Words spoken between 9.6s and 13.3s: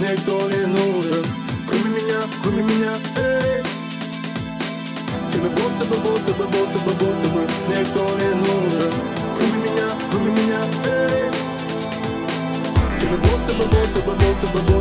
меня, кроме меня, эй. Тебе